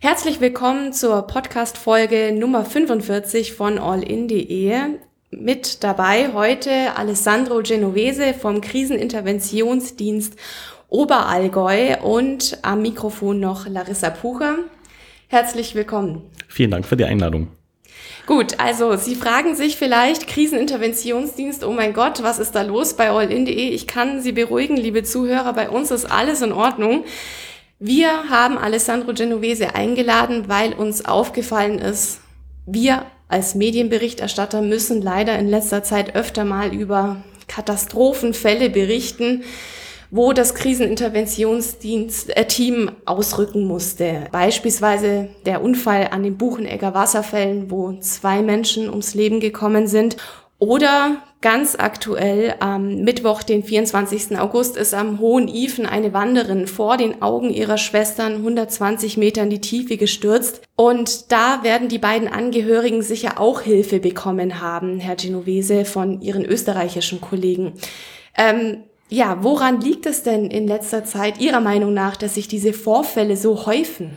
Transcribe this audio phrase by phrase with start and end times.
[0.00, 4.72] Herzlich willkommen zur Podcast-Folge Nummer 45 von allin.de.
[5.32, 10.34] Mit dabei heute Alessandro Genovese vom Kriseninterventionsdienst
[10.88, 14.58] Oberallgäu und am Mikrofon noch Larissa Pucher.
[15.26, 16.30] Herzlich willkommen.
[16.46, 17.48] Vielen Dank für die Einladung.
[18.26, 23.10] Gut, also Sie fragen sich vielleicht, Kriseninterventionsdienst, oh mein Gott, was ist da los bei
[23.10, 23.70] allin.de?
[23.70, 27.04] Ich kann Sie beruhigen, liebe Zuhörer, bei uns ist alles in Ordnung.
[27.80, 32.18] Wir haben Alessandro Genovese eingeladen, weil uns aufgefallen ist,
[32.66, 39.44] wir als Medienberichterstatter müssen leider in letzter Zeit öfter mal über Katastrophenfälle berichten,
[40.10, 44.26] wo das Kriseninterventionsdienst-Team ausrücken musste.
[44.32, 50.16] Beispielsweise der Unfall an den Buchenegger Wasserfällen, wo zwei Menschen ums Leben gekommen sind
[50.58, 54.38] oder ganz aktuell am Mittwoch, den 24.
[54.38, 59.50] August, ist am Hohen Ifen eine Wanderin vor den Augen ihrer Schwestern 120 Meter in
[59.50, 60.62] die Tiefe gestürzt.
[60.74, 66.44] Und da werden die beiden Angehörigen sicher auch Hilfe bekommen haben, Herr Genovese, von ihren
[66.44, 67.74] österreichischen Kollegen.
[68.36, 72.74] Ähm, ja, woran liegt es denn in letzter Zeit Ihrer Meinung nach, dass sich diese
[72.74, 74.16] Vorfälle so häufen?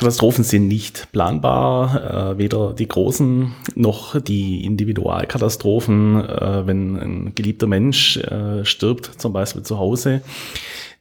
[0.00, 7.66] Katastrophen sind nicht planbar, äh, weder die großen noch die Individualkatastrophen, äh, wenn ein geliebter
[7.66, 10.22] Mensch äh, stirbt, zum Beispiel zu Hause.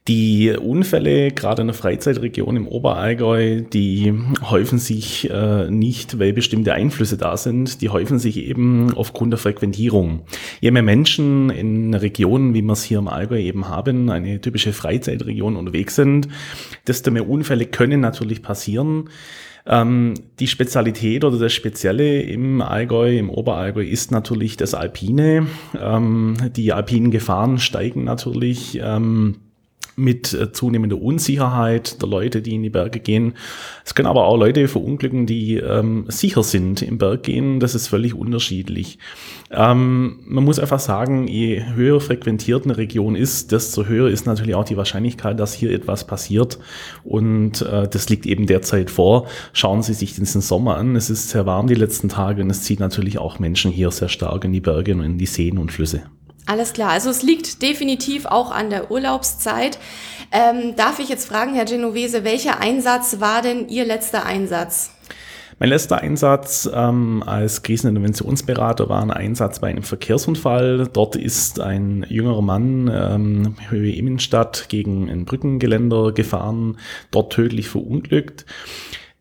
[0.07, 6.73] Die Unfälle, gerade in der Freizeitregion im Oberallgäu, die häufen sich äh, nicht, weil bestimmte
[6.73, 10.21] Einflüsse da sind, die häufen sich eben aufgrund der Frequentierung.
[10.61, 14.73] Je mehr Menschen in Regionen, wie wir es hier im Allgäu eben haben, eine typische
[14.73, 16.27] Freizeitregion unterwegs sind,
[16.87, 19.09] desto mehr Unfälle können natürlich passieren.
[19.67, 25.45] Ähm, die Spezialität oder das Spezielle im Allgäu, im Oberallgäu ist natürlich das Alpine.
[25.79, 28.79] Ähm, die alpinen Gefahren steigen natürlich.
[29.99, 33.33] Mit äh, zunehmender Unsicherheit der Leute, die in die Berge gehen.
[33.85, 37.59] Es können aber auch Leute verunglücken, die ähm, sicher sind im Berg gehen.
[37.59, 38.97] Das ist völlig unterschiedlich.
[39.51, 44.55] Ähm, man muss einfach sagen, je höher frequentiert eine Region ist, desto höher ist natürlich
[44.55, 46.59] auch die Wahrscheinlichkeit, dass hier etwas passiert.
[47.03, 49.27] Und äh, das liegt eben derzeit vor.
[49.51, 50.95] Schauen Sie sich diesen Sommer an.
[50.95, 54.09] Es ist sehr warm die letzten Tage und es zieht natürlich auch Menschen hier sehr
[54.09, 56.03] stark in die Berge und in die Seen und Flüsse.
[56.49, 59.77] Alles klar, also es liegt definitiv auch an der Urlaubszeit.
[60.31, 64.89] Ähm, darf ich jetzt fragen, Herr Genovese, welcher Einsatz war denn Ihr letzter Einsatz?
[65.59, 70.87] Mein letzter Einsatz ähm, als Kriseninterventionsberater war ein Einsatz bei einem Verkehrsunfall.
[70.91, 76.77] Dort ist ein jüngerer Mann ähm, Höhe Immenstadt gegen ein Brückengeländer gefahren,
[77.11, 78.47] dort tödlich verunglückt.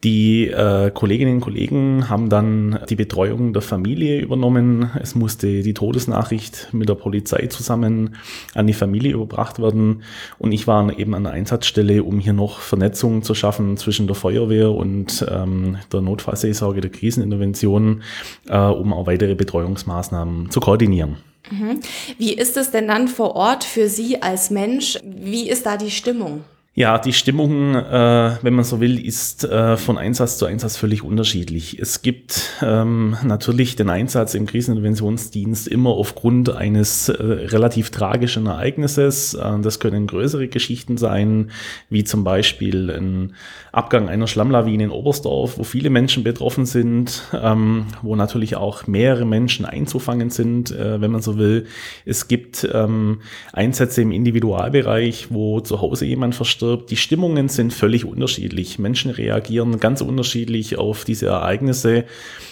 [0.05, 4.91] Die äh, Kolleginnen und Kollegen haben dann die Betreuung der Familie übernommen.
[5.03, 8.15] Es musste die Todesnachricht mit der Polizei zusammen
[8.55, 10.05] an die Familie überbracht werden.
[10.39, 14.15] Und ich war eben an der Einsatzstelle, um hier noch Vernetzung zu schaffen zwischen der
[14.15, 18.03] Feuerwehr und ähm, der Notfallseelsorge der Krisenintervention,
[18.49, 21.17] äh, um auch weitere Betreuungsmaßnahmen zu koordinieren.
[21.51, 21.81] Mhm.
[22.19, 24.99] Wie ist es denn dann vor Ort für Sie als Mensch?
[25.03, 26.45] Wie ist da die Stimmung?
[26.79, 31.03] Ja, die Stimmung, äh, wenn man so will, ist äh, von Einsatz zu Einsatz völlig
[31.03, 31.77] unterschiedlich.
[31.81, 39.35] Es gibt ähm, natürlich den Einsatz im Kriseninterventionsdienst immer aufgrund eines äh, relativ tragischen Ereignisses.
[39.35, 41.51] Äh, das können größere Geschichten sein,
[41.91, 43.35] wie zum Beispiel ein
[43.73, 49.25] Abgang einer Schlammlawine in Oberstdorf, wo viele Menschen betroffen sind, ähm, wo natürlich auch mehrere
[49.25, 51.67] Menschen einzufangen sind, äh, wenn man so will.
[52.05, 53.23] Es gibt ähm,
[53.53, 56.91] Einsätze im Individualbereich, wo zu Hause jemand verstirbt stirbt.
[56.91, 58.79] Die Stimmungen sind völlig unterschiedlich.
[58.79, 62.05] Menschen reagieren ganz unterschiedlich auf diese Ereignisse.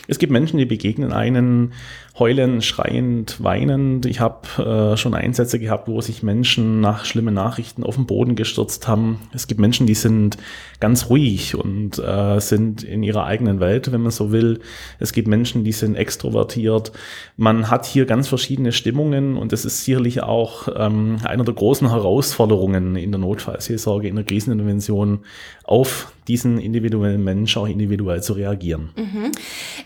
[0.08, 1.72] Es gibt Menschen, die begegnen einen
[2.18, 4.06] heulend, schreiend, weinend.
[4.06, 8.36] Ich habe äh, schon Einsätze gehabt, wo sich Menschen nach schlimmen Nachrichten auf den Boden
[8.36, 9.20] gestürzt haben.
[9.34, 10.38] Es gibt Menschen, die sind
[10.80, 14.60] ganz ruhig und äh, sind in ihrer eigenen Welt, wenn man so will.
[14.98, 16.92] Es gibt Menschen, die sind extrovertiert.
[17.36, 21.90] Man hat hier ganz verschiedene Stimmungen und das ist sicherlich auch ähm, einer der großen
[21.90, 25.20] Herausforderungen in der Notfallseelsorge, in der Krisenintervention,
[25.64, 28.90] auf diesen individuellen Mensch auch individuell zu reagieren.
[28.96, 29.32] Mhm.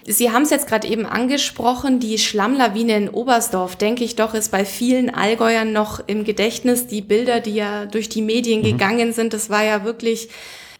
[0.06, 4.50] Sie haben es jetzt gerade eben angesprochen, die Schlammlawine in Oberstdorf, denke ich doch, ist
[4.50, 6.86] bei vielen Allgäuern noch im Gedächtnis.
[6.86, 8.64] Die Bilder, die ja durch die Medien mhm.
[8.64, 10.28] gegangen sind, das war ja wirklich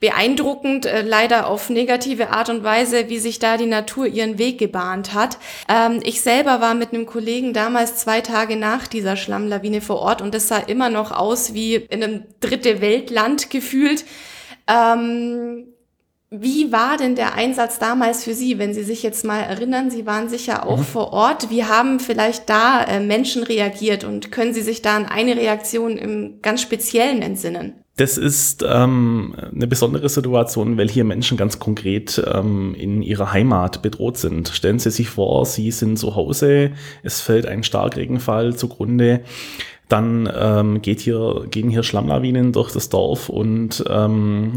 [0.00, 4.58] beeindruckend, äh, leider auf negative Art und Weise, wie sich da die Natur ihren Weg
[4.58, 5.38] gebahnt hat.
[5.68, 10.22] Ähm, ich selber war mit einem Kollegen damals zwei Tage nach dieser Schlammlawine vor Ort
[10.22, 14.04] und es sah immer noch aus wie in einem dritte Weltland gefühlt.
[14.66, 15.66] Ähm,
[16.30, 19.90] wie war denn der Einsatz damals für Sie, wenn Sie sich jetzt mal erinnern?
[19.90, 20.84] Sie waren sicher auch mhm.
[20.84, 21.50] vor Ort.
[21.50, 25.96] Wie haben vielleicht da äh, Menschen reagiert und können Sie sich da an eine Reaktion
[25.98, 27.74] im ganz Speziellen entsinnen?
[27.96, 33.82] Das ist ähm, eine besondere Situation, weil hier Menschen ganz konkret ähm, in ihrer Heimat
[33.82, 34.48] bedroht sind.
[34.48, 36.70] Stellen Sie sich vor, Sie sind zu Hause,
[37.02, 39.22] es fällt ein Starkregenfall zugrunde,
[39.88, 44.52] dann ähm, geht hier, gehen hier Schlammlawinen durch das Dorf und ähm,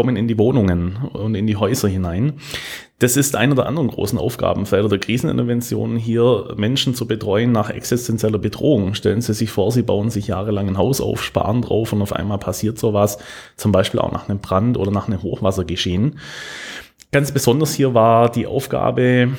[0.00, 2.40] kommen in die Wohnungen und in die Häuser hinein.
[3.00, 8.38] Das ist einer der anderen großen Aufgabenfelder der Krisenintervention, hier Menschen zu betreuen nach existenzieller
[8.38, 8.94] Bedrohung.
[8.94, 12.14] Stellen Sie sich vor, Sie bauen sich jahrelang ein Haus auf, sparen drauf und auf
[12.14, 13.18] einmal passiert sowas,
[13.58, 16.18] zum Beispiel auch nach einem Brand oder nach einem Hochwassergeschehen.
[17.12, 19.30] Ganz besonders hier war die Aufgabe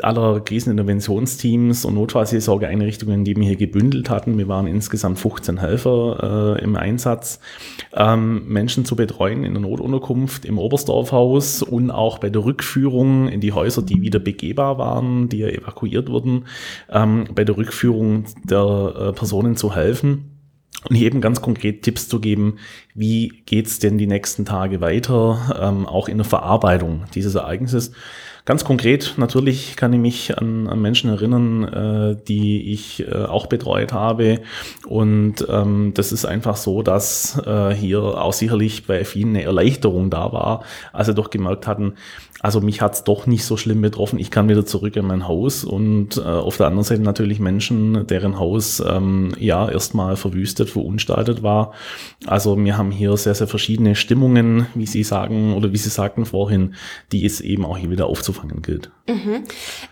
[0.00, 4.38] aller Kriseninterventionsteams und Notfallseelsorgeeinrichtungen, die wir hier gebündelt hatten.
[4.38, 7.38] Wir waren insgesamt 15 Helfer äh, im Einsatz,
[7.92, 13.42] ähm, Menschen zu betreuen in der Notunterkunft im Oberstdorfhaus und auch bei der Rückführung in
[13.42, 16.46] die Häuser, die wieder begehbar waren, die evakuiert wurden,
[16.88, 20.29] ähm, bei der Rückführung der äh, Personen zu helfen
[20.88, 22.56] und hier eben ganz konkret Tipps zu geben,
[22.94, 27.92] wie geht's denn die nächsten Tage weiter, ähm, auch in der Verarbeitung dieses Ereignisses.
[28.44, 33.46] Ganz konkret, natürlich kann ich mich an, an Menschen erinnern, äh, die ich äh, auch
[33.46, 34.40] betreut habe.
[34.86, 40.10] Und ähm, das ist einfach so, dass äh, hier auch sicherlich bei vielen eine Erleichterung
[40.10, 41.94] da war, als sie doch gemerkt hatten,
[42.42, 44.18] also mich hat's doch nicht so schlimm betroffen.
[44.18, 48.06] Ich kann wieder zurück in mein Haus und äh, auf der anderen Seite natürlich Menschen,
[48.06, 51.72] deren Haus ähm, ja erstmal verwüstet, verunstaltet war.
[52.26, 56.24] Also wir haben hier sehr, sehr verschiedene Stimmungen, wie Sie sagen oder wie Sie sagten
[56.24, 56.74] vorhin,
[57.12, 58.90] die es eben auch hier wieder aufzufangen gilt.
[59.06, 59.44] Mhm.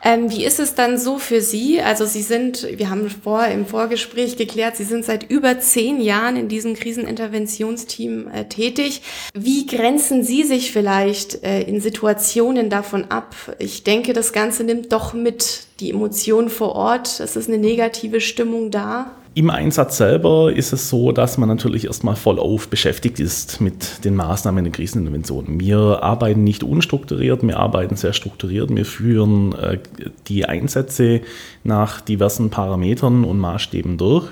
[0.02, 1.81] Ähm, wie ist es dann so für Sie?
[1.81, 6.37] Also Sie sind, wir haben vor im Vorgespräch geklärt, Sie sind seit über zehn Jahren
[6.37, 9.02] in diesem Kriseninterventionsteam äh, tätig.
[9.35, 13.35] Wie grenzen Sie sich vielleicht äh, in Situationen davon ab?
[13.58, 17.20] Ich denke, das Ganze nimmt doch mit die Emotionen vor Ort.
[17.20, 19.12] Es ist eine negative Stimmung da.
[19.38, 24.17] Im Einsatz selber ist es so, dass man natürlich erstmal vollauf beschäftigt ist mit den
[24.17, 25.61] Maßnahmen der Krisenintervention.
[25.61, 28.75] Wir arbeiten nicht unstrukturiert, wir arbeiten sehr strukturiert.
[28.75, 29.79] Wir führen äh,
[30.26, 31.20] die Einsätze
[31.62, 34.26] nach diversen Parametern und Maßstäben durch.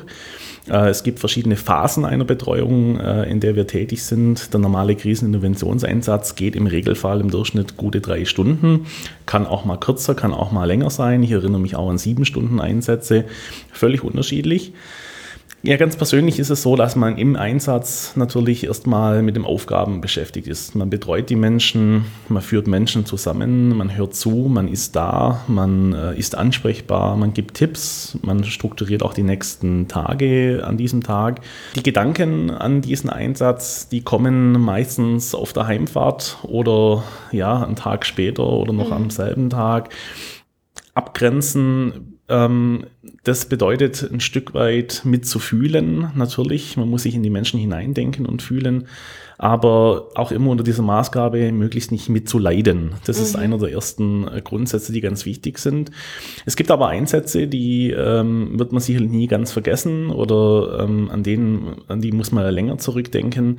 [0.68, 4.52] Äh, es gibt verschiedene Phasen einer Betreuung, äh, in der wir tätig sind.
[4.52, 8.86] Der normale Kriseninterventionseinsatz geht im Regelfall im Durchschnitt gute drei Stunden,
[9.26, 11.22] kann auch mal kürzer, kann auch mal länger sein.
[11.22, 13.24] Ich erinnere mich auch an sieben Stunden Einsätze,
[13.72, 14.72] völlig unterschiedlich.
[15.62, 20.00] Ja, ganz persönlich ist es so, dass man im Einsatz natürlich erstmal mit den Aufgaben
[20.00, 20.76] beschäftigt ist.
[20.76, 25.92] Man betreut die Menschen, man führt Menschen zusammen, man hört zu, man ist da, man
[25.92, 31.40] äh, ist ansprechbar, man gibt Tipps, man strukturiert auch die nächsten Tage an diesem Tag.
[31.74, 37.02] Die Gedanken an diesen Einsatz, die kommen meistens auf der Heimfahrt oder
[37.32, 38.92] ja, einen Tag später oder noch mhm.
[38.92, 39.88] am selben Tag.
[40.94, 42.86] Abgrenzen ähm,
[43.26, 46.76] das bedeutet ein Stück weit mitzufühlen, natürlich.
[46.76, 48.86] Man muss sich in die Menschen hineindenken und fühlen,
[49.36, 52.92] aber auch immer unter dieser Maßgabe möglichst nicht mitzuleiden.
[53.04, 53.24] Das mhm.
[53.24, 55.90] ist einer der ersten äh, Grundsätze, die ganz wichtig sind.
[56.44, 61.24] Es gibt aber Einsätze, die ähm, wird man sicherlich nie ganz vergessen oder ähm, an
[61.24, 63.58] denen, an die muss man länger zurückdenken.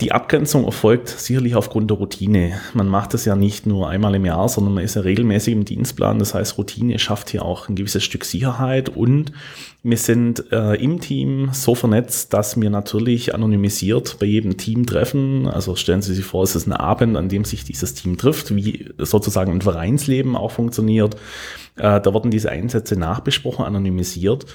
[0.00, 2.60] Die Abgrenzung erfolgt sicherlich aufgrund der Routine.
[2.72, 5.64] Man macht das ja nicht nur einmal im Jahr, sondern man ist ja regelmäßig im
[5.64, 6.18] Dienstplan.
[6.18, 9.30] Das heißt, Routine schafft hier auch ein gewisses Stück Sicherheit und
[9.84, 15.46] wir sind äh, im Team so vernetzt, dass wir natürlich anonymisiert bei jedem Team treffen.
[15.46, 18.56] Also stellen Sie sich vor, es ist ein Abend, an dem sich dieses Team trifft,
[18.56, 21.14] wie sozusagen ein Vereinsleben auch funktioniert.
[21.76, 24.46] Äh, da werden diese Einsätze nachbesprochen, anonymisiert.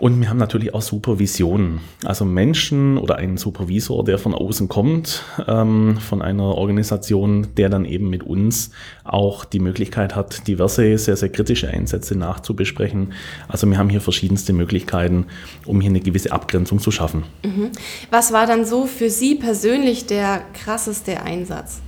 [0.00, 1.78] Und wir haben natürlich auch Supervisionen.
[2.04, 7.84] Also Menschen oder einen Supervisor, der von außen kommt, ähm, von einer Organisation, der dann
[7.84, 8.72] eben mit uns
[9.04, 13.12] auch die Möglichkeit hat, diverse, sehr, sehr kritische Einsätze nachzubesprechen.
[13.46, 15.26] Also wir haben hier verschiedenste Möglichkeiten,
[15.64, 17.22] um hier eine gewisse Abgrenzung zu schaffen.
[17.44, 17.70] Mhm.
[18.10, 21.83] Was war dann so für Sie persönlich der krasseste Einsatz?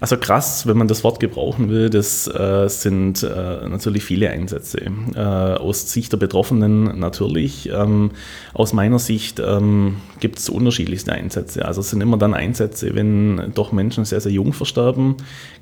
[0.00, 4.80] Also krass, wenn man das Wort gebrauchen will, das äh, sind äh, natürlich viele Einsätze.
[5.14, 7.68] Äh, aus Sicht der Betroffenen natürlich.
[7.70, 8.12] Ähm,
[8.54, 11.66] aus meiner Sicht ähm, gibt es unterschiedlichste Einsätze.
[11.66, 15.16] Also es sind immer dann Einsätze, wenn doch Menschen sehr, sehr jung versterben,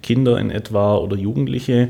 [0.05, 1.89] Kinder in etwa oder Jugendliche.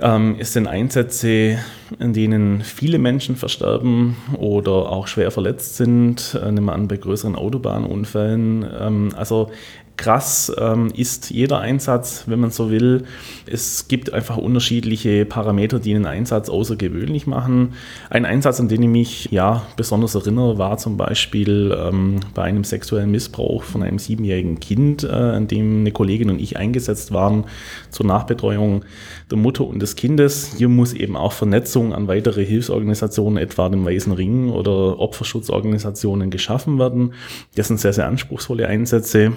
[0.00, 1.58] Ähm, es sind Einsätze,
[2.00, 6.36] in denen viele Menschen versterben oder auch schwer verletzt sind.
[6.42, 8.66] Äh, nehmen wir an, bei größeren Autobahnunfällen.
[8.80, 9.50] Ähm, also
[9.96, 13.04] krass ähm, ist jeder Einsatz, wenn man so will.
[13.46, 17.74] Es gibt einfach unterschiedliche Parameter, die einen Einsatz außergewöhnlich machen.
[18.10, 22.64] Ein Einsatz, an den ich mich ja besonders erinnere, war zum Beispiel ähm, bei einem
[22.64, 27.44] sexuellen Missbrauch von einem siebenjährigen Kind, äh, an dem eine Kollegin und ich eingesetzt waren
[27.90, 28.84] zur Nachbetreuung
[29.30, 30.54] der Mutter und des Kindes.
[30.56, 36.78] Hier muss eben auch Vernetzung an weitere Hilfsorganisationen, etwa dem Weißen Ring oder Opferschutzorganisationen geschaffen
[36.78, 37.14] werden.
[37.54, 39.32] Das sind sehr, sehr anspruchsvolle Einsätze.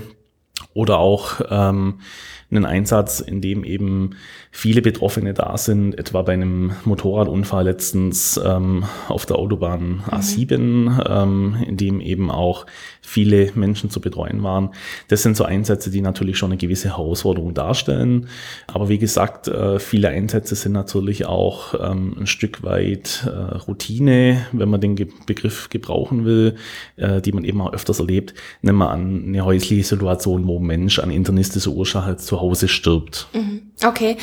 [0.77, 2.01] Oder auch ähm,
[2.49, 4.11] einen Einsatz, in dem eben
[4.51, 11.01] viele Betroffene da sind, etwa bei einem Motorradunfall letztens ähm, auf der Autobahn A7, mhm.
[11.07, 12.65] ähm, in dem eben auch
[13.01, 14.69] viele Menschen zu betreuen waren.
[15.09, 18.27] Das sind so Einsätze, die natürlich schon eine gewisse Herausforderung darstellen.
[18.67, 24.45] Aber wie gesagt, äh, viele Einsätze sind natürlich auch ähm, ein Stück weit äh, Routine,
[24.53, 26.55] wenn man den Ge Begriff gebrauchen will,
[26.95, 28.33] äh, die man eben auch öfters erlebt.
[28.61, 33.27] Nehmen wir an eine häusliche Situation, wo ein Mensch an internistischer Ursache zu Hause stirbt.
[33.33, 33.71] Mhm.
[33.83, 34.17] Okay.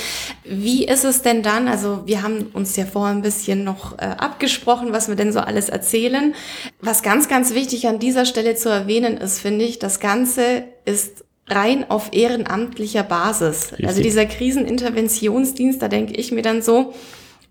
[0.44, 1.68] Wie ist es denn dann?
[1.68, 5.40] Also wir haben uns ja vorher ein bisschen noch äh, abgesprochen, was wir denn so
[5.40, 6.34] alles erzählen.
[6.80, 11.24] Was ganz, ganz wichtig an dieser Stelle zu erwähnen ist, finde ich, das Ganze ist
[11.48, 13.72] rein auf ehrenamtlicher Basis.
[13.72, 13.86] Richtig.
[13.88, 16.94] Also dieser Kriseninterventionsdienst, da denke ich mir dann so,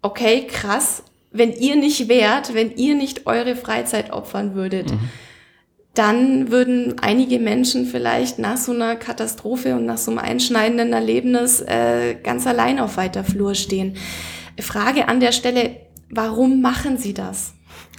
[0.01, 5.10] okay, krass, wenn ihr nicht wärt, wenn ihr nicht eure Freizeit opfern würdet, mhm
[5.93, 11.62] dann würden einige Menschen vielleicht nach so einer Katastrophe und nach so einem einschneidenden Erlebnis
[11.62, 13.95] äh, ganz allein auf weiter Flur stehen.
[14.59, 15.77] Frage an der Stelle,
[16.09, 17.53] warum machen Sie das?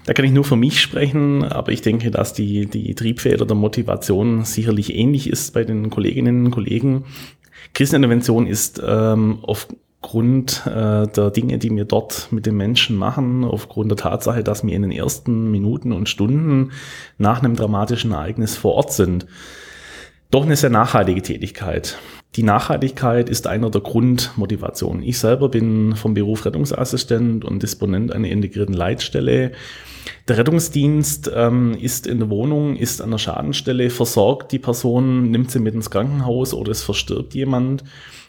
[0.07, 3.57] Da kann ich nur für mich sprechen, aber ich denke, dass die, die Triebfeder der
[3.57, 7.05] Motivation sicherlich ähnlich ist bei den Kolleginnen und Kollegen.
[7.73, 9.69] Krisenintervention ist ähm, auf
[10.05, 14.63] aufgrund äh, der Dinge, die wir dort mit den Menschen machen, aufgrund der Tatsache, dass
[14.63, 16.73] wir in den ersten Minuten und Stunden
[17.17, 19.27] nach einem dramatischen Ereignis vor Ort sind,
[20.31, 21.97] doch eine sehr nachhaltige Tätigkeit.
[22.37, 25.03] Die Nachhaltigkeit ist einer der Grundmotivationen.
[25.03, 29.53] Ich selber bin vom Beruf Rettungsassistent und Disponent einer integrierten Leitstelle.
[30.29, 35.51] Der Rettungsdienst ähm, ist in der Wohnung, ist an der Schadenstelle, versorgt die Person, nimmt
[35.51, 37.85] sie mit ins Krankenhaus oder es verstirbt jemand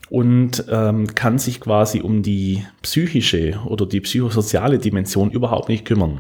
[0.10, 6.20] und ähm, kann sich quasi um die psychische oder die psychosoziale Dimension überhaupt nicht kümmern.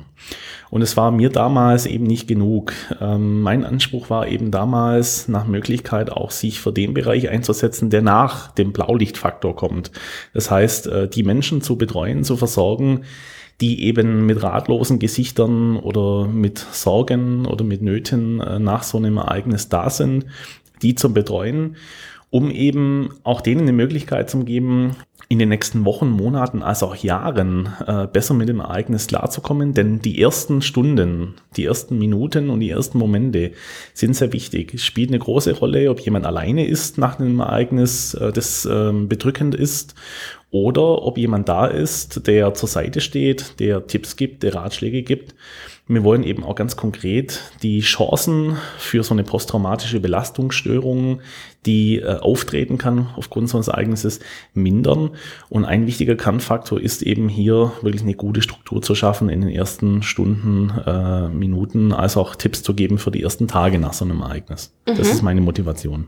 [0.72, 2.74] Und es war mir damals eben nicht genug.
[3.00, 8.02] Ähm, mein Anspruch war eben damals nach Möglichkeit auch sich für den Bereich einzusetzen, der
[8.02, 9.92] nach dem Blaulichtfaktor kommt.
[10.34, 13.02] Das heißt, äh, die Menschen zu betreuen, zu versorgen,
[13.62, 19.18] die eben mit ratlosen Gesichtern oder mit Sorgen oder mit Nöten äh, nach so einem
[19.18, 20.26] Ereignis da sind,
[20.82, 21.78] die zu betreuen
[22.36, 24.98] um eben auch denen eine Möglichkeit zu geben,
[25.30, 29.74] in den nächsten Wochen, Monaten, als auch Jahren äh, besser mit dem Ereignis klarzukommen.
[29.74, 33.54] Denn die ersten Stunden, die ersten Minuten und die ersten Momente
[33.94, 34.74] sind sehr wichtig.
[34.74, 38.92] Es spielt eine große Rolle, ob jemand alleine ist nach einem Ereignis, äh, das äh,
[38.92, 39.96] bedrückend ist,
[40.52, 45.36] oder ob jemand da ist, der zur Seite steht, der Tipps gibt, der Ratschläge gibt.
[45.88, 51.22] Wir wollen eben auch ganz konkret die Chancen für so eine posttraumatische Belastungsstörung,
[51.68, 54.20] die äh, auftreten kann aufgrund so eines Ereignisses,
[54.56, 55.12] mindern.
[55.48, 59.52] Und ein wichtiger Kernfaktor ist eben hier wirklich eine gute Struktur zu schaffen in den
[59.52, 64.06] ersten Stunden, äh, Minuten, als auch Tipps zu geben für die ersten Tage nach so
[64.06, 64.74] einem Ereignis.
[64.88, 64.96] Mhm.
[64.98, 66.08] Das ist meine Motivation.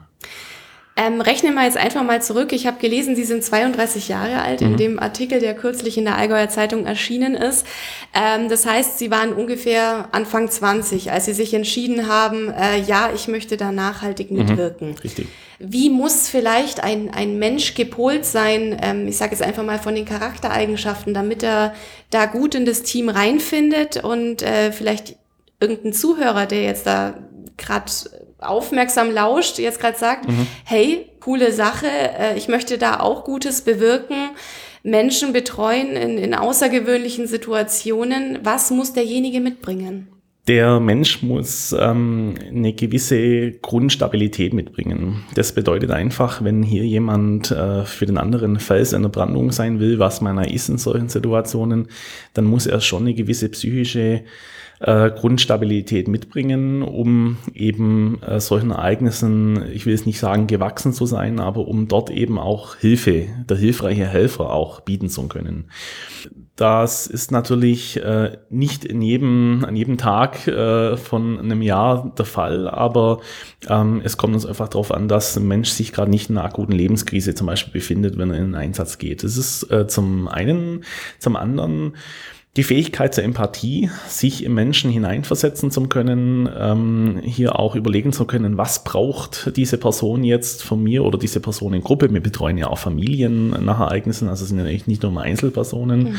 [1.00, 2.51] Ähm, rechnen wir jetzt einfach mal zurück.
[2.54, 4.68] Ich habe gelesen, Sie sind 32 Jahre alt mhm.
[4.68, 7.68] in dem Artikel, der kürzlich in der Allgäuer Zeitung erschienen ist.
[8.16, 13.12] Ähm, das heißt, Sie waren ungefähr Anfang 20, als Sie sich entschieden haben, äh, ja,
[13.13, 14.38] ich möchte da nachhaltig mhm.
[14.39, 14.89] mitwirken.
[14.89, 14.96] Mhm.
[14.96, 15.27] Richtig.
[15.60, 19.94] Wie muss vielleicht ein, ein Mensch gepolt sein, ähm, ich sage jetzt einfach mal von
[19.94, 21.75] den Charaktereigenschaften, damit er
[22.10, 25.16] da gut in das Team reinfindet und äh, vielleicht
[25.60, 27.16] irgendein Zuhörer, der jetzt da
[27.58, 27.92] gerade
[28.39, 30.48] aufmerksam lauscht, jetzt gerade sagt, mhm.
[30.63, 34.29] hey, coole Sache, äh, ich möchte da auch Gutes bewirken,
[34.84, 38.39] Menschen betreuen in, in außergewöhnlichen Situationen.
[38.44, 40.08] Was muss derjenige mitbringen?
[40.48, 45.25] Der Mensch muss ähm, eine gewisse Grundstabilität mitbringen.
[45.36, 49.82] Das bedeutet einfach, wenn hier jemand äh, für den anderen Fels in der Brandung sein
[49.82, 51.89] will, was meiner ist in solchen Situationen,
[52.34, 54.24] dann muss er schon eine gewisse psychische
[54.80, 61.06] äh, Grundstabilität mitbringen, um eben äh, solchen Ereignissen, ich will es nicht sagen, gewachsen zu
[61.06, 65.66] sein, aber um dort eben auch Hilfe, der hilfreiche Helfer auch bieten zu können.
[66.56, 72.25] Das ist natürlich äh, nicht in jedem, an jedem Tag äh, von einem Jahr der
[72.25, 73.22] Fall, aber
[73.67, 76.46] ähm, es kommt uns einfach darauf an, dass ein Mensch sich gerade nicht in einer
[76.46, 79.24] akuten Lebenskrise zum Beispiel befindet, wenn er in einen Einsatz geht.
[79.24, 80.84] Das ist äh, zum einen,
[81.20, 81.94] zum anderen
[82.58, 88.25] die Fähigkeit zur Empathie, sich im Menschen hineinversetzen zu können, ähm, hier auch überlegen zu
[88.25, 92.12] können, was braucht diese Person jetzt von mir oder diese Personengruppe.
[92.12, 96.03] Wir betreuen ja auch Familien nach Ereignissen, also sind ja nicht nur Einzelpersonen.
[96.03, 96.15] Mhm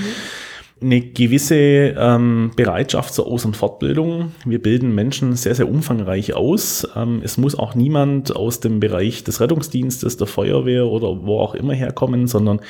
[0.80, 4.32] eine gewisse ähm, Bereitschaft zur Aus- und Fortbildung.
[4.44, 6.86] Wir bilden Menschen sehr, sehr umfangreich aus.
[6.94, 11.54] Ähm, es muss auch niemand aus dem Bereich des Rettungsdienstes, der Feuerwehr oder wo auch
[11.54, 12.60] immer herkommen, sondern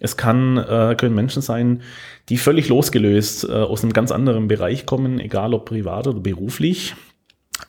[0.00, 1.82] es kann, äh, können Menschen sein,
[2.28, 6.94] die völlig losgelöst äh, aus einem ganz anderen Bereich kommen, egal ob privat oder beruflich.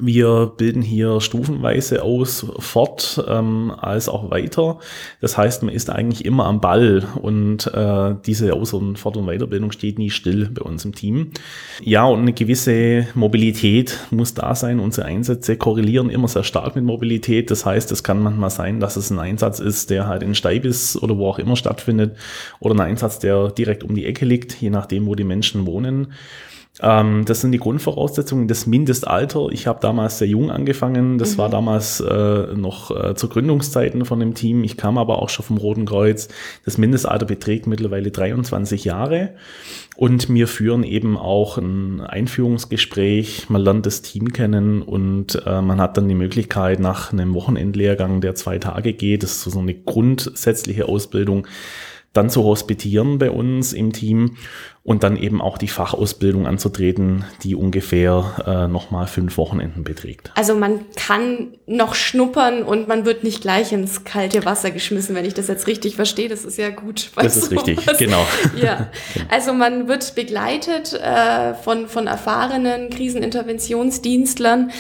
[0.02, 4.80] Wir bilden hier stufenweise aus, fort ähm, als auch weiter.
[5.20, 9.26] Das heißt, man ist eigentlich immer am Ball und äh, diese Aus- und Fort- und
[9.26, 11.32] Weiterbildung steht nie still bei uns im Team.
[11.82, 14.80] Ja, und eine gewisse Mobilität muss da sein.
[14.80, 17.52] Unsere Einsätze korrelieren immer sehr stark mit Mobilität.
[17.52, 20.96] Das heißt, es kann manchmal sein, dass es ein Einsatz ist, der halt in Steibis
[20.96, 22.16] oder wo auch immer stattfindet
[22.62, 26.14] oder ein Einsatz, der direkt um die Ecke liegt, je nachdem, wo die Menschen wohnen.
[26.82, 28.48] Ähm, das sind die Grundvoraussetzungen.
[28.48, 31.18] Das Mindestalter, ich habe damals sehr jung angefangen.
[31.18, 31.38] Das mhm.
[31.40, 34.64] war damals äh, noch äh, zu Gründungszeiten von dem Team.
[34.64, 36.30] Ich kam aber auch schon vom Roten Kreuz.
[36.66, 39.34] Das Mindestalter beträgt mittlerweile 23 Jahre.
[39.98, 43.50] Und wir führen eben auch ein Einführungsgespräch.
[43.50, 48.22] Man lernt das Team kennen und äh, man hat dann die Möglichkeit nach einem Wochenendlehrgang,
[48.22, 51.48] der zwei Tage geht, das ist so eine grundsätzliche Ausbildung,
[52.14, 54.38] dann zu hospitieren bei uns im Team
[54.84, 60.32] und dann eben auch die Fachausbildung anzutreten, die ungefähr äh, nochmal fünf Wochenenden beträgt.
[60.36, 65.26] Also man kann noch schnuppern und man wird nicht gleich ins kalte Wasser geschmissen, wenn
[65.26, 66.28] ich das jetzt richtig verstehe.
[66.28, 67.12] Das ist ja gut.
[67.16, 67.68] Das ist sowas.
[67.68, 68.26] richtig, genau.
[68.56, 69.28] Ja, genau.
[69.30, 74.72] also man wird begleitet äh, von, von erfahrenen Kriseninterventionsdienstlern.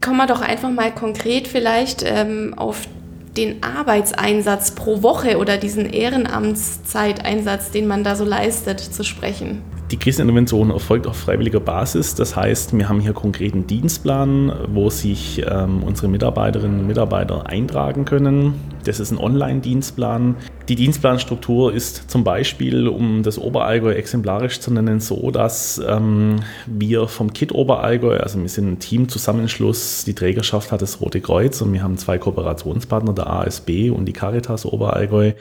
[0.00, 2.86] Kommen wir doch einfach mal konkret vielleicht ähm, auf
[3.36, 9.62] den Arbeitseinsatz pro Woche oder diesen Ehrenamtszeiteinsatz, den man da so leistet, zu sprechen.
[9.90, 12.14] Die Krisenintervention erfolgt auf freiwilliger Basis.
[12.14, 18.04] Das heißt, wir haben hier konkreten Dienstplan, wo sich ähm, unsere Mitarbeiterinnen und Mitarbeiter eintragen
[18.04, 18.54] können.
[18.84, 20.36] Das ist ein Online-Dienstplan.
[20.68, 27.08] Die Dienstplanstruktur ist zum Beispiel, um das Oberallgäu exemplarisch zu nennen, so, dass ähm, wir
[27.08, 31.72] vom KIT Oberallgäu, also wir sind ein Teamzusammenschluss, die Trägerschaft hat das Rote Kreuz und
[31.72, 35.32] wir haben zwei Kooperationspartner, der ASB und die Caritas Oberallgäu.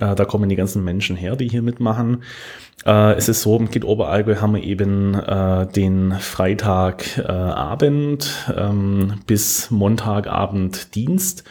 [0.00, 2.22] Äh, da kommen die ganzen Menschen her, die hier mitmachen.
[2.84, 9.14] Äh, es ist so, im KIT Oberallgäu haben wir eben äh, den Freitagabend äh, ähm,
[9.26, 11.44] bis Montagabend Dienst.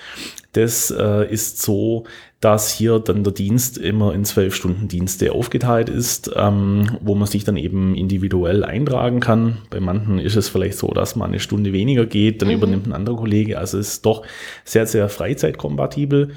[0.53, 2.05] Das äh, ist so,
[2.43, 7.25] dass hier dann der Dienst immer in zwölf Stunden Dienste aufgeteilt ist, ähm, wo man
[7.25, 9.59] sich dann eben individuell eintragen kann.
[9.69, 12.55] Bei manchen ist es vielleicht so, dass man eine Stunde weniger geht, dann mhm.
[12.55, 13.57] übernimmt ein anderer Kollege.
[13.57, 14.23] Also es ist doch
[14.65, 16.33] sehr, sehr freizeitkompatibel.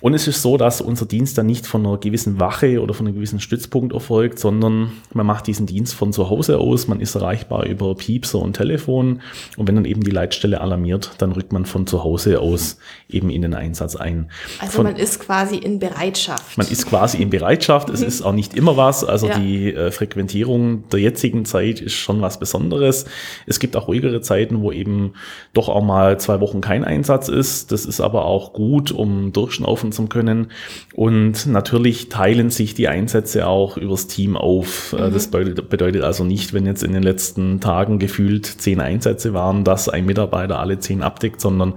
[0.00, 3.06] Und es ist so, dass unser Dienst dann nicht von einer gewissen Wache oder von
[3.06, 7.14] einem gewissen Stützpunkt erfolgt, sondern man macht diesen Dienst von zu Hause aus, man ist
[7.14, 9.20] erreichbar über Piepser und Telefon
[9.56, 13.28] und wenn dann eben die Leitstelle alarmiert, dann rückt man von zu Hause aus eben
[13.28, 14.30] in den Einsatz ein.
[14.58, 16.56] Also von, man ist quasi in Bereitschaft.
[16.58, 19.38] Man ist quasi in Bereitschaft, es ist auch nicht immer was, also ja.
[19.38, 23.06] die äh, Frequentierung der jetzigen Zeit ist schon was Besonderes.
[23.46, 25.14] Es gibt auch ruhigere Zeiten, wo eben
[25.52, 27.72] doch auch mal zwei Wochen kein Einsatz ist.
[27.72, 30.48] Das ist aber auch gut, um durchschnaufen zu können.
[30.94, 34.92] Und natürlich teilen sich die Einsätze auch übers Team auf.
[34.92, 35.12] Äh, mhm.
[35.12, 39.88] Das bedeutet also nicht, wenn jetzt in den letzten Tagen gefühlt zehn Einsätze waren, dass
[39.88, 41.74] ein Mitarbeiter alle zehn abdeckt, sondern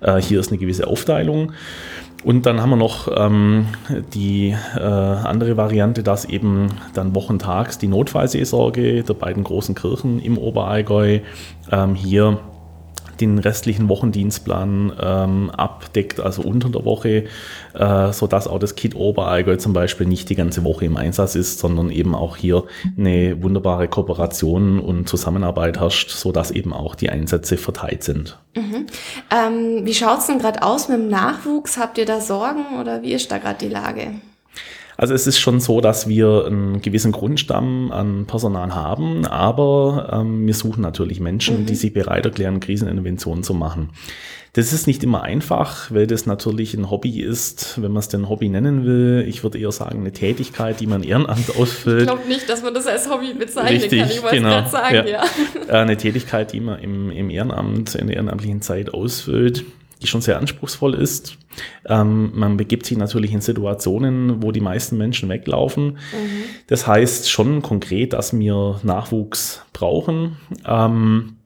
[0.00, 1.52] äh, hier ist eine gewisse Aufteilung.
[2.24, 3.66] Und dann haben wir noch ähm,
[4.14, 10.38] die äh, andere Variante, dass eben dann wochentags die Notfallseelsorge der beiden großen Kirchen im
[10.38, 11.20] Oberallgäu
[11.70, 12.38] ähm, hier
[13.20, 17.24] den restlichen Wochendienstplan ähm, abdeckt, also unter der Woche,
[17.74, 21.58] äh, sodass auch das Kit Oberallgäu zum Beispiel nicht die ganze Woche im Einsatz ist,
[21.58, 22.64] sondern eben auch hier
[22.98, 28.38] eine wunderbare Kooperation und Zusammenarbeit herrscht, sodass eben auch die Einsätze verteilt sind.
[28.56, 28.86] Mhm.
[29.30, 31.76] Ähm, wie schaut es denn gerade aus mit dem Nachwuchs?
[31.76, 34.12] Habt ihr da Sorgen oder wie ist da gerade die Lage?
[34.96, 40.46] Also es ist schon so, dass wir einen gewissen Grundstamm an Personal haben, aber ähm,
[40.46, 41.66] wir suchen natürlich Menschen, mhm.
[41.66, 43.90] die sich bereit erklären, Kriseninterventionen zu machen.
[44.54, 48.28] Das ist nicht immer einfach, weil das natürlich ein Hobby ist, wenn man es denn
[48.28, 49.24] Hobby nennen will.
[49.28, 52.02] Ich würde eher sagen, eine Tätigkeit, die man Ehrenamt ausfüllt.
[52.02, 54.10] Ich glaube nicht, dass man das als Hobby bezeichnen Richtig, kann.
[54.10, 54.50] Ich wollte genau.
[54.50, 55.04] gerade sagen, ja.
[55.06, 55.22] ja.
[55.66, 59.64] Äh, eine Tätigkeit, die man im, im Ehrenamt, in der ehrenamtlichen Zeit ausfüllt
[60.04, 61.38] die schon sehr anspruchsvoll ist.
[61.86, 65.84] Ähm, man begibt sich natürlich in Situationen, wo die meisten Menschen weglaufen.
[65.84, 66.44] Mhm.
[66.66, 70.36] Das heißt schon konkret, dass wir Nachwuchs brauchen.
[70.66, 71.36] Ähm,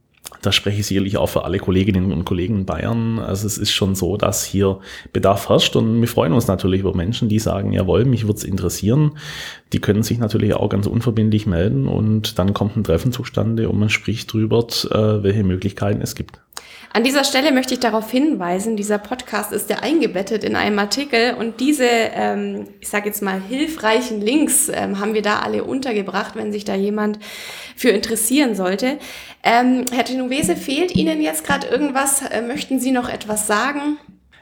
[0.42, 3.18] da spreche ich sicherlich auch für alle Kolleginnen und Kollegen in Bayern.
[3.18, 4.79] Also es ist schon so, dass hier
[5.12, 8.44] Bedarf herrscht und wir freuen uns natürlich über Menschen, die sagen, jawohl, mich würde es
[8.44, 9.12] interessieren.
[9.73, 13.79] Die können sich natürlich auch ganz unverbindlich melden und dann kommt ein Treffen zustande und
[13.79, 16.40] man spricht drüber, äh, welche Möglichkeiten es gibt.
[16.92, 21.35] An dieser Stelle möchte ich darauf hinweisen, dieser Podcast ist ja eingebettet in einem Artikel
[21.35, 26.35] und diese, ähm, ich sage jetzt mal, hilfreichen Links ähm, haben wir da alle untergebracht,
[26.35, 27.18] wenn sich da jemand
[27.76, 28.98] für interessieren sollte.
[29.42, 32.22] Ähm, Herr Genovese, fehlt Ihnen jetzt gerade irgendwas?
[32.22, 33.98] Äh, möchten Sie noch etwas sagen?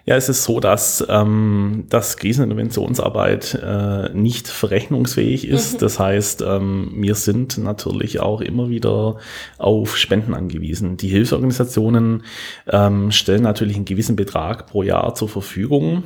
[0.09, 5.75] Ja, es ist so, dass ähm, das Kriseninterventionsarbeit äh, nicht verrechnungsfähig ist.
[5.75, 5.79] Mhm.
[5.79, 9.16] Das heißt, ähm, wir sind natürlich auch immer wieder
[9.59, 10.97] auf Spenden angewiesen.
[10.97, 12.23] Die Hilfsorganisationen
[12.69, 16.05] ähm, stellen natürlich einen gewissen Betrag pro Jahr zur Verfügung.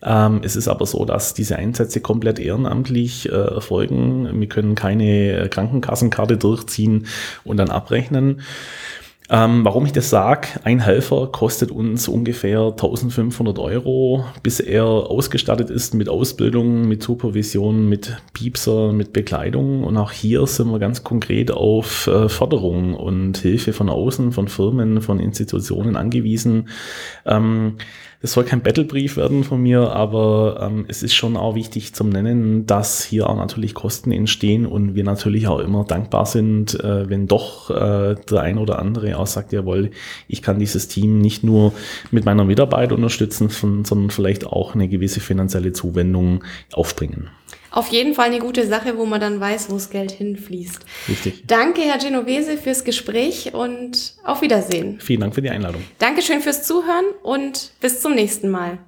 [0.00, 4.28] Ähm, es ist aber so, dass diese Einsätze komplett ehrenamtlich äh, erfolgen.
[4.40, 7.08] Wir können keine Krankenkassenkarte durchziehen
[7.42, 8.42] und dann abrechnen.
[9.32, 15.70] Ähm, warum ich das sage, ein Helfer kostet uns ungefähr 1500 Euro, bis er ausgestattet
[15.70, 19.84] ist mit Ausbildung, mit Supervision, mit Piepser, mit Bekleidung.
[19.84, 24.48] Und auch hier sind wir ganz konkret auf äh, Förderung und Hilfe von außen, von
[24.48, 26.68] Firmen, von Institutionen angewiesen.
[27.24, 27.76] Ähm,
[28.22, 32.10] das soll kein Battlebrief werden von mir, aber ähm, es ist schon auch wichtig zum
[32.10, 37.08] Nennen, dass hier auch natürlich Kosten entstehen und wir natürlich auch immer dankbar sind, äh,
[37.08, 39.90] wenn doch äh, der ein oder andere auch sagt, jawohl,
[40.28, 41.72] ich kann dieses Team nicht nur
[42.10, 47.30] mit meiner Mitarbeit unterstützen, sondern vielleicht auch eine gewisse finanzielle Zuwendung aufbringen
[47.70, 50.80] auf jeden Fall eine gute Sache, wo man dann weiß, wo das Geld hinfließt.
[51.08, 51.44] Richtig.
[51.46, 54.98] Danke, Herr Genovese, fürs Gespräch und auf Wiedersehen.
[55.00, 55.82] Vielen Dank für die Einladung.
[55.98, 58.78] Dankeschön fürs Zuhören und bis zum nächsten Mal.